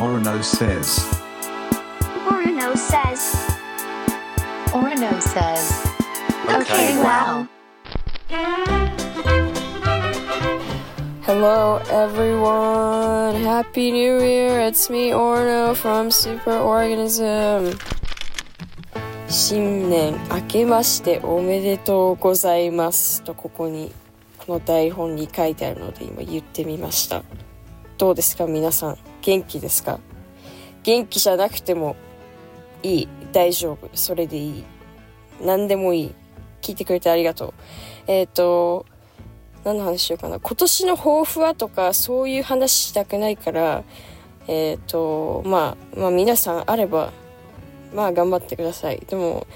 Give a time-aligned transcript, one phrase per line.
[0.00, 1.04] Orono says.
[2.24, 3.22] Orono says.
[4.72, 5.62] Orono says.
[6.48, 7.46] Okay, wow.
[11.20, 13.42] Hello everyone!
[13.42, 14.60] Happy New Year!
[14.60, 17.78] It's me, Orno from Superorganism.
[19.28, 23.92] 新年明けましておめでとうございますとここに
[24.38, 27.22] この台本に書いてあるので今言ってみました
[28.00, 28.46] どうですか？
[28.46, 28.98] 皆さん。
[29.20, 30.00] 元気ですか？
[30.84, 31.96] 元気じゃなくても
[32.82, 33.08] いい？
[33.30, 33.90] 大丈夫？
[33.92, 34.64] それでいい？
[35.42, 36.14] 何でもいい？
[36.62, 37.54] 聞いてくれてありがとう。
[38.06, 38.86] えっ、ー、と
[39.64, 40.40] 何の話しようかな？
[40.40, 43.84] 今年の抱負はとかそういう話したくないから
[44.48, 47.12] えっ、ー、とまあまあ皆さんあれば
[47.94, 49.00] まあ頑張ってください。
[49.00, 49.46] でも、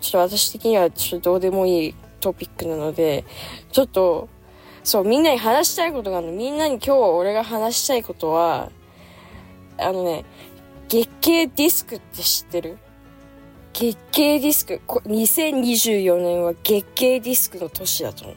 [0.00, 3.24] ちょっと私的にはちょっとどうでもいいトピックなので、
[3.70, 4.28] ちょっと、
[4.84, 6.32] そう、みんなに話したいことがあるの。
[6.34, 8.70] みんなに今日俺が話したいことは、
[9.78, 10.24] あのね、
[10.88, 12.78] 月経ディスクって知ってる？
[13.72, 14.80] 月経ディスク。
[14.86, 18.36] 2024年は月経ディスクの年だと思う。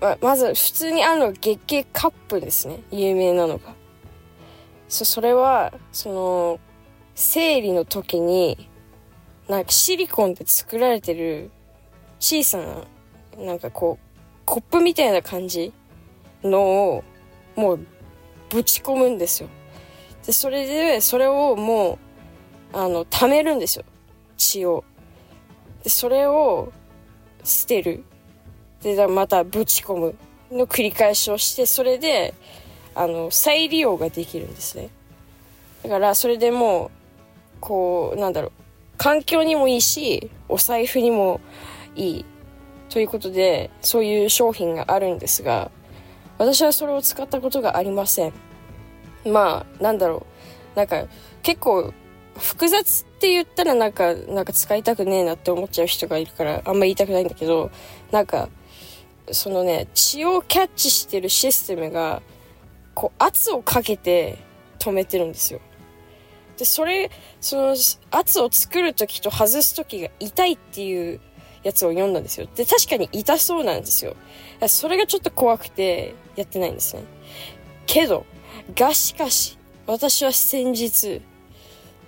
[0.00, 2.80] ままず、普通にあるのが月経カップですね。
[2.92, 3.74] 有名なのが。
[4.88, 6.60] そ、それは、その、
[7.16, 8.70] 生理の時に、
[9.48, 11.50] なんかシリコンで作られてる
[12.20, 12.58] 小さ
[13.36, 14.07] な、なんかこう、
[14.48, 15.74] コップみたいな感じ
[16.42, 17.04] のを、
[17.54, 17.86] もう、
[18.48, 19.48] ぶち込むんですよ。
[20.24, 21.98] で、それで、それをも
[22.72, 23.84] う、あの、溜めるんですよ。
[24.38, 24.84] 血を。
[25.84, 26.72] で、それを
[27.44, 28.04] 捨てる。
[28.82, 30.14] で、またぶち込む
[30.50, 32.32] の繰り返しをして、それで、
[32.94, 34.88] あの、再利用ができるんですね。
[35.82, 36.90] だから、それでもう、
[37.60, 38.52] こう、なんだろう、
[38.96, 41.38] 環境にもいいし、お財布にも
[41.94, 42.24] いい。
[42.88, 45.70] ということで、そういう商品があるんですが、
[46.38, 48.32] 私はそれを使ったことがありません。
[49.24, 50.26] まあ、なんだろ
[50.74, 50.78] う。
[50.78, 51.04] なんか、
[51.42, 51.92] 結構、
[52.36, 57.70] 複雑って言ったらなんか、なんか使いたくねえなって思っちゃう人がいるから、あんま言いたくないんだけど、
[58.12, 58.48] なんか、
[59.32, 62.22] そのね、血をキャッチしてるシステムが、
[62.94, 64.38] こう、圧をかけて
[64.78, 65.60] 止めてるんですよ。
[66.56, 67.76] で、それ、その、
[68.10, 71.20] 圧を作るときと外すときが痛いっていう
[71.62, 72.48] やつを読んだんですよ。
[72.54, 74.16] で、確かに痛そうなんですよ。
[74.66, 77.02] それがちょっと怖くてやってないんですね。
[77.86, 78.24] けど、
[78.74, 81.22] がしかし、私は先日、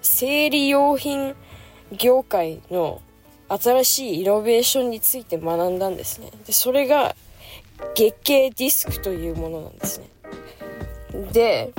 [0.03, 1.35] 生理用品
[1.93, 3.01] 業界の
[3.49, 6.31] 新しいイノベーションについて学んだんですね。
[6.47, 7.17] で、それが
[7.95, 10.07] 月経ディスクというものなんですね。
[11.33, 11.73] で、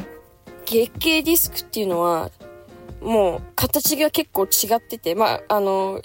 [0.65, 2.31] 月経ディスクっていうのは
[3.01, 5.99] もう形が結構違ってて、まあ、あの、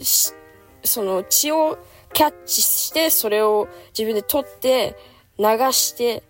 [0.86, 1.78] その血を
[2.12, 4.96] キャッチして、それを自分で取って、
[5.38, 6.22] 流して、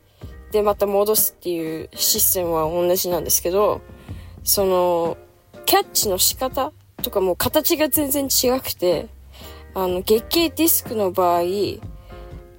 [0.50, 3.80] で、また戻すっていうシステムは同じなんですけど、
[4.42, 5.16] その、
[5.64, 6.72] キャッチの仕方
[7.02, 9.08] とかも形が全然違くて、
[9.74, 11.42] あの、月経ディスクの場合、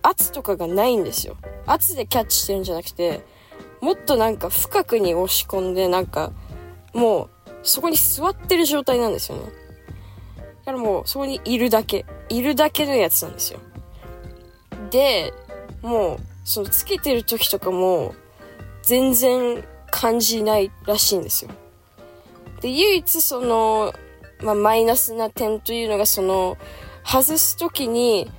[0.04, 1.38] 圧とかがないんですよ。
[1.66, 3.26] 圧でキャッチしてるんじゃなくて、
[3.82, 6.32] もっとなんか深くに押し込んで、なんか、
[6.94, 7.30] もう、
[7.64, 9.52] そこに座ってる状態なんですよね。
[10.68, 12.06] だからもう、そこにいるだけ。
[12.28, 13.60] いるだけのやつなんですよ。
[14.92, 15.34] で、
[15.82, 18.14] もう、そのつけてる時とかも、
[18.84, 21.52] 全然感じないらしいんですよ。
[22.60, 23.94] で、唯一その、
[24.42, 26.58] まあ、マイナスな点というのが、その、
[27.06, 28.30] 外す時に、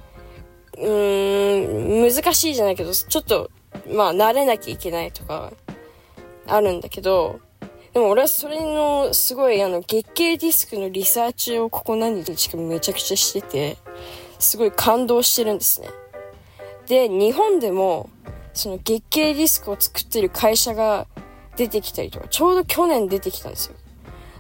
[0.77, 3.51] うーん、難しいじゃないけど、ちょっと、
[3.91, 5.51] まあ、慣れなきゃいけないとか、
[6.47, 7.41] あるんだけど、
[7.99, 13.77] でも俺はそれのすごいあの月経ディスクのリサーチをここ何日かめちゃくちゃしてて、
[14.39, 15.89] すごい感動してるんですね。
[16.87, 18.09] で、日本でも
[18.55, 21.09] その月経ディスクを作ってる会社が
[21.57, 23.75] 出てきたりとか、ちょうど去年出てきたんですよ。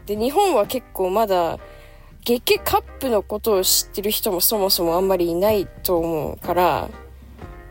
[0.06, 1.58] で、日本は結構まだ
[2.24, 6.88] 月経カップのことを知ってる人もそもそもあんまりいないと思うから、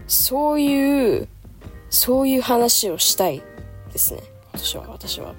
[0.05, 1.29] そういう、
[1.89, 3.41] そういう話をしたい
[3.93, 4.21] ですね。
[4.51, 5.33] 私は、私は。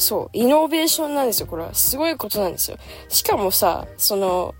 [0.00, 1.74] そう、イノベーションなんですよ、これは。
[1.74, 2.78] すごいことなんですよ。
[3.08, 4.54] しかもさ、その、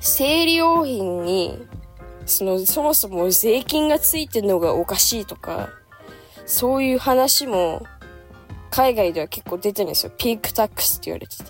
[0.00, 1.58] 生理用品に、
[2.24, 5.70] その、そもそも税金がついてるのがおかしいとか、
[6.46, 7.82] そういう話も、
[8.70, 10.12] 海外では結構出てるんですよ。
[10.16, 11.44] ピークタックスって言われてて。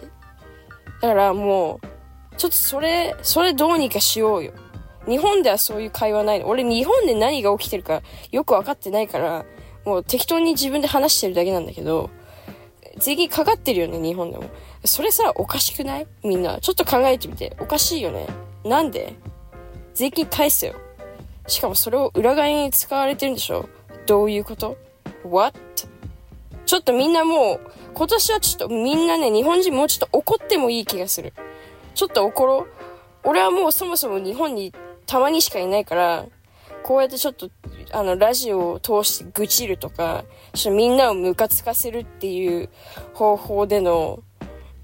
[1.02, 4.52] だからもう、ちょっとそれ、それどうにかしようよ。
[5.06, 6.48] 日本ではそういう会話ないの。
[6.48, 8.00] 俺日本で何が起きてるか
[8.30, 9.44] よくわかってないから、
[9.84, 12.08] もう適当に自分で話してるだけなんだけど、
[12.98, 14.44] 税金かかってるよね、日本でも。
[14.84, 16.06] それさ、おかしくない？
[16.22, 16.60] みんな。
[16.60, 17.56] ちょっと考えてみて。
[17.60, 18.26] おかしいよね。
[18.64, 19.14] なんで？
[19.94, 20.74] 税金返せよ。
[21.46, 23.68] しかもそれを裏側に使われてるんでしょ
[24.06, 24.76] どういうこと
[25.24, 25.58] ?What?
[26.66, 27.60] ちょっとみんなもう、
[27.94, 31.32] 今年はちょっとみんなね、日本人もうちょっと怒ってもいい気がする。
[31.94, 32.66] ちょっと怒ろう。
[33.24, 34.72] 俺はもうそもそも日本に
[35.06, 36.26] たまにしかいないから、
[36.84, 37.48] こうやってちょっと、
[37.92, 42.68] あの、ラジオを通して愚痴るとか、ちょみんなをムカつかせるっていう
[43.14, 44.22] 方法での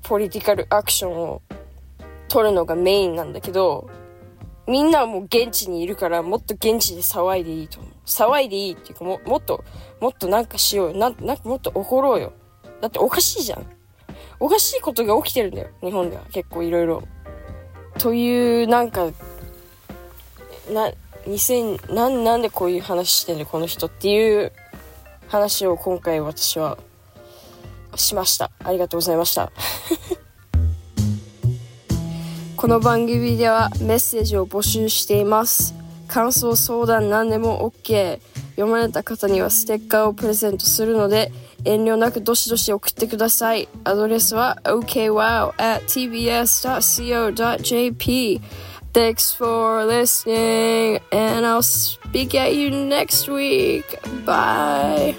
[0.03, 1.43] ポリティカルアクションを
[2.29, 3.91] 取るのがメインなんだけど、
[4.67, 7.93] みんなはもう現地にいるから、もっと現地で騒いでいいと思う。
[8.07, 9.63] 騒いでいいっていうか、も、もっと、
[10.01, 10.97] もっとなんかしようよ。
[10.97, 12.33] なん、なんかもっと怒ろうよ。
[12.81, 13.67] だっておかしいじゃん。
[14.39, 15.69] おかしいことが起きてるんだよ。
[15.83, 17.03] 日本では結構いろいろ。
[17.99, 19.11] という、なんか、
[20.71, 20.91] な、
[21.27, 24.53] 2000、なん、なんでこういう話してんのこの人っていう
[25.29, 26.79] 話を今回私は
[27.95, 28.51] しました。
[28.65, 29.53] ありがとうございました。
[32.57, 35.75] この番組ではメッセージを募集しています。
[36.09, 38.21] 感想相談何でも OK。
[38.57, 41.33] 読まれた方にはステッカーをプレゼントするので、
[41.65, 43.69] 遠慮なくどしどし送ってください。
[43.85, 46.81] アドレスは okwow at tbs.co.jp
[48.93, 53.99] Thanks for listening and I'll speak at you next week.
[54.25, 55.15] Bye.